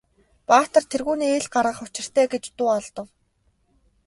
Баатар 0.49 0.83
тэргүүнээ 0.91 1.31
ил 1.39 1.47
гаргах 1.53 1.79
учиртай 1.87 2.25
гэж 2.33 2.43
дуу 2.57 2.69
алдав. 2.77 3.07